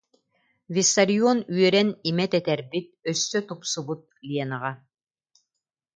Виссарион 0.73 1.39
үөрэн 1.53 1.89
имэ 2.09 2.25
тэтэрбит, 2.31 2.87
өссө 3.11 3.39
тупсубут 3.47 4.01
ленаҕа: 4.33 4.71